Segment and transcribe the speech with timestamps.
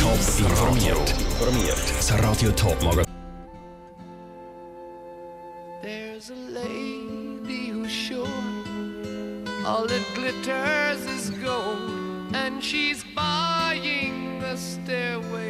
[0.00, 1.14] Top informiert.
[1.98, 3.04] Das Radio Top Magazin.
[5.82, 8.26] There's a lady who's sure
[9.66, 15.49] all that glitters is gold, and she's buying the stairway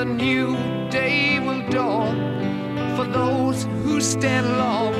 [0.00, 0.56] a new
[0.88, 2.16] day will dawn
[2.96, 4.94] for those who stand long,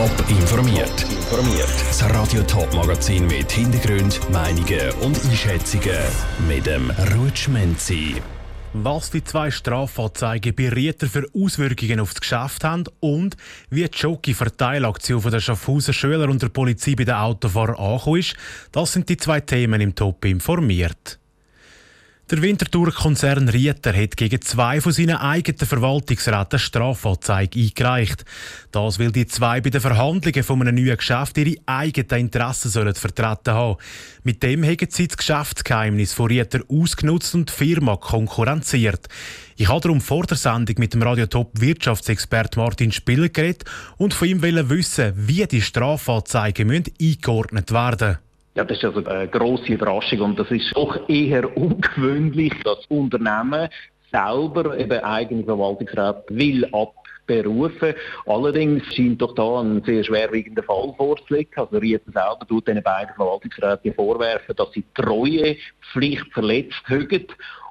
[0.00, 1.04] Top informiert.
[1.88, 5.98] Das Radio Top Magazin mit Hintergrund, Meinungen und Einschätzungen
[6.48, 8.14] mit dem Rutschmenzi.
[8.72, 13.36] Was die zwei Strafanzeigen bei Rieter für Auswirkungen auf das Geschäft haben und
[13.68, 18.36] wie die Jockey-Verteilaktion der Schaffhauser Schüler und der Polizei bei den Autofahrern angekommen ist,
[18.72, 21.19] das sind die zwei Themen im Top informiert.
[22.30, 28.24] Der Winterthur-Konzern Rieter hat gegen zwei von seinen eigenen Verwaltungsräten Strafanzeige eingereicht.
[28.70, 32.94] Das, weil die zwei bei den Verhandlungen von einem neuen Geschäft ihre eigenen Interessen sollen
[32.94, 33.78] vertreten haben.
[34.22, 39.08] Mit dem haben sie das Geschäftsgeheimnis von Rieter ausgenutzt und die Firma konkurrenziert.
[39.56, 43.64] Ich habe darum vor der Sendung mit dem Radiotop Wirtschaftsexpert Martin Spiller geredet
[43.96, 48.29] und von ihm wissen, wie die Strafanzeigen eingeordnet werden müssen.
[48.54, 53.68] Ja, das ist also eine grosse Überraschung und das ist auch eher ungewöhnlich, dass Unternehmen
[54.10, 56.68] selber eben eigene Verwaltungsräte will
[57.26, 57.94] berufen.
[58.26, 61.52] Allerdings scheint doch da ein sehr schwerwiegender Fall vorzulegen.
[61.54, 67.26] Also Rieter selber tut den beiden Verwaltungsräten vorwerfen, dass sie Treuepflicht verletzt haben.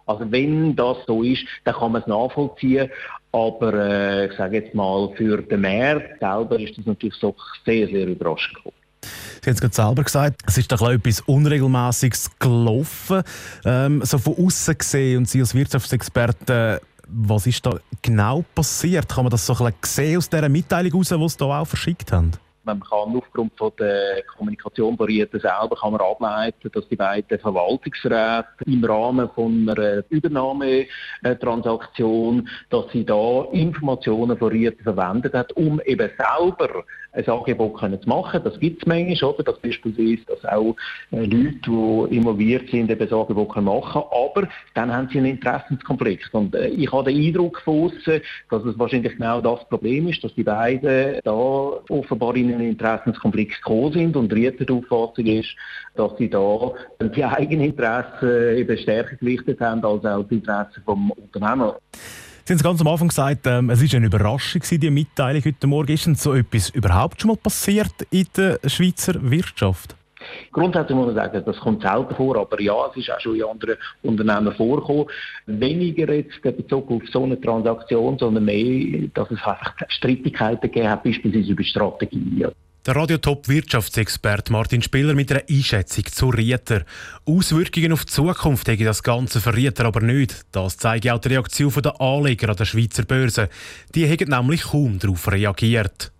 [0.06, 2.90] Also wenn das so ist, dann kann man es nachvollziehen.
[3.32, 7.36] Aber äh, ich sage jetzt mal, für den Meer selber ist das natürlich so
[7.66, 8.58] sehr, sehr überraschend.
[9.42, 13.24] Sie haben es gerade selber gesagt, es ist doch etwas Unregelmäßiges gelaufen.
[13.66, 19.10] Ähm, so von außen gesehen und Sie als Wirtschaftsexperte, was ist da genau passiert?
[19.10, 21.66] Kann man das so ein bisschen sehen aus dieser Mitteilung heraus, die Sie da auch
[21.66, 22.32] verschickt haben?
[22.78, 27.40] Man kann aufgrund von der Kommunikation von Rieten selber kann man ableiten, dass die beiden
[27.40, 35.80] Verwaltungsräte im Rahmen von einer Übernahmetransaktion, dass sie da Informationen von Rieten verwendet hat, um
[35.86, 38.42] eben selber ein Angebot können zu machen.
[38.44, 39.42] Das gibt es manchmal, oder?
[39.44, 40.76] Dass beispielsweise dass auch
[41.12, 45.32] äh, Leute, die involviert sind, eben ein Angebot können machen Aber dann haben sie einen
[45.32, 46.32] Interessenskonflikt.
[46.34, 47.92] Und äh, ich habe den Eindruck von
[48.50, 53.56] dass es wahrscheinlich genau das Problem ist, dass die beiden da offenbar in einen Interessenskonflikt
[53.56, 55.50] gekommen sind und die dritte Auffassung ist,
[55.96, 56.72] dass sie da
[57.02, 61.72] die eigenen Interessen eben stärker gewichtet haben als auch die Interessen vom Unternehmen.
[62.46, 65.68] Sie haben es ganz am Anfang gesagt, ähm, es war eine Überraschung, die Mitteilung heute
[65.68, 65.94] Morgen.
[65.94, 69.96] Ist denn so etwas überhaupt schon mal passiert in der Schweizer Wirtschaft?
[70.52, 73.44] Grundsätzlich muss man sagen, das kommt selten vor, aber ja, es ist auch schon in
[73.44, 75.06] anderen Unternehmen vorgekommen.
[75.46, 81.04] Weniger jetzt bezogen auf so eine Transaktion, sondern mehr, dass es einfach Streitigkeiten gegeben hat,
[81.04, 82.52] beispielsweise über Strategien.
[82.86, 86.86] Der Radiotop-Wirtschaftsexperte Martin Spiller mit einer Einschätzung zu Rieter.
[87.26, 90.46] Auswirkungen auf die Zukunft hätte das Ganze für Rieter aber nicht.
[90.54, 93.50] Das zeigt auch die Reaktion der Anleger an der Schweizer Börse.
[93.94, 96.12] Die haben nämlich kaum darauf reagiert.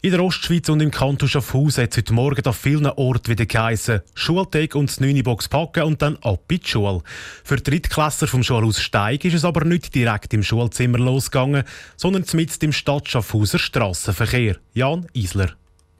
[0.00, 3.46] In der Ostschweiz und im Kanton Schaffhausen hat es heute Morgen an vielen Orten wieder
[3.46, 5.24] geheissen, Schultag und das 9.
[5.24, 7.02] Box packen und dann ab in die Schule.
[7.42, 11.64] Für Drittklässler vom Schulhaus Steig ist es aber nicht direkt im Schulzimmer losgegangen,
[11.96, 14.58] sondern mitten im Stadt Schaffhauser Strassenverkehr.
[14.72, 15.56] Jan Isler.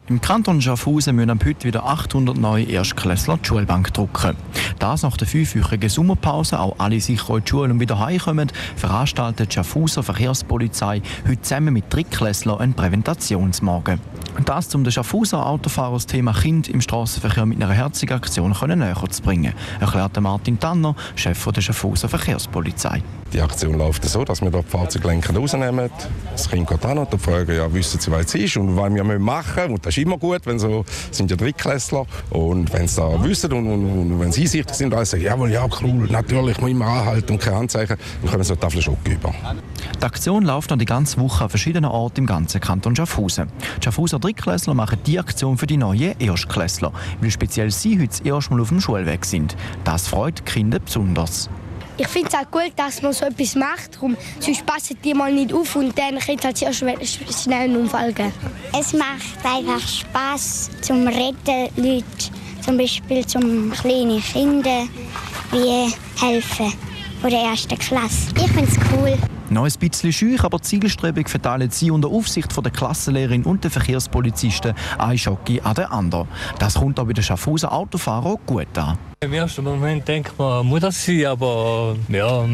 [0.09, 4.37] Im Kanton Schaffhausen müssen am heute wieder 800 neue Erstklässler die Schulbank drucken.
[4.79, 9.51] Das nach der fünfwöchigen Sommerpause, auch alle sicher in die Schule und wieder heimkommen, veranstaltet
[9.51, 14.01] die Schaffhauser Verkehrspolizei heute zusammen mit Drittklässlern einen Präventationsmorgen.
[14.47, 19.05] Das, um den Schaffhauser Autofahrer das Thema Kind im Straßenverkehr mit einer herzigen Aktion näher
[19.11, 23.03] zu bringen, erklärte Martin Tanner, Chef der Schaffhauser Verkehrspolizei.
[23.35, 25.91] Die Aktion läuft so, dass wir die Fahrzeuglenker rausnehmen.
[26.33, 29.05] Das Kind geht an und fragen, ja, wissen Sie, was es ist und was wir
[29.19, 29.75] machen müssen.
[29.75, 32.07] Und das ist immer gut, wenn so, sind ja Drittklässler.
[32.31, 35.51] Und wenn sie da wissen und, und, und wenn sie einsichtig sind, dann sagen, jawohl,
[35.51, 38.99] ja, cool, natürlich, muss immer anhalten und keine Anzeichen, dann können sie eine Tafel Schock
[39.05, 39.35] über.
[40.01, 43.49] Die Aktion läuft dann die ganze Woche an verschiedenen Orten im ganzen Kanton Schaffhausen.
[43.79, 48.21] Die Schaffhauser Drittklässler machen die Aktion für die neuen Erstklässler, weil speziell sie heute das
[48.21, 49.57] erste Mal auf dem Schulweg sind.
[49.85, 51.51] Das freut die Kinder besonders.
[52.01, 55.33] Ich finde es auch gut, dass man so etwas macht, darum, sonst passen die mal
[55.33, 57.07] nicht auf und dann könnte es halt
[57.43, 58.33] schnell einen Unfall geben.
[58.79, 62.05] Es macht einfach Spaß zum Retten, Leute,
[62.65, 64.89] zum Beispiel zum kleinen Kindern,
[65.51, 65.93] wie
[66.25, 66.73] helfen
[67.21, 68.29] von der ersten Klasse.
[68.37, 69.19] Ich finde es cool.
[69.51, 73.71] Noch ein bisschen schüch, aber zielstrebig verteilen sie unter Aufsicht von der Klassenlehrerin und der
[73.71, 76.29] Verkehrspolizisten ein Schocki an den anderen.
[76.59, 78.99] Das kommt auch bei den Schaffhauser Autofahrern gut an.
[79.21, 82.45] Im ersten Moment denkt man, muss das sein, aber ja,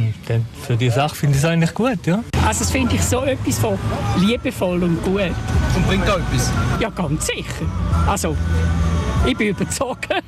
[0.63, 2.07] für die Sache finde ich es eigentlich gut.
[2.07, 2.23] Ja.
[2.47, 3.77] Also das finde ich so etwas von
[4.19, 5.33] liebevoll und gut.
[5.75, 6.53] Und bringt auch etwas?
[6.81, 7.67] Ja, ganz sicher.
[8.07, 8.37] Also,
[9.27, 10.23] ich bin überzogen.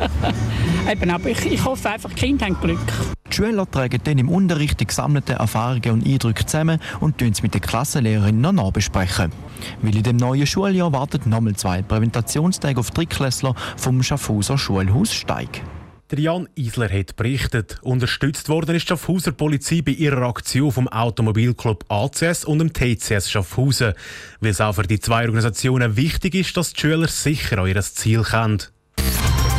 [0.90, 3.15] Eben, aber ich, ich hoffe einfach, die Kinder haben Glück.
[3.36, 7.52] Die Schüler tragen dann im Unterricht die gesammelten Erfahrungen und Eindrücke zusammen und es mit
[7.52, 9.30] den Klassenlehrerinnen noch nachbesprechen.
[9.82, 15.60] Weil in dem neuen Schuljahr warten nochmal zwei Präventationstage auf Drittklässler vom Schaffhauser Schulhaus Steig.
[16.10, 17.78] Der Jan Isler hat berichtet.
[17.82, 23.92] Unterstützt worden ist Schaffhauser Polizei bei ihrer Aktion vom Automobilclub ACS und dem TCS Schaffhausen,
[24.40, 27.82] weil es auch für die zwei Organisationen wichtig ist, dass die Schüler sicher an ihr
[27.82, 28.62] Ziel kommen.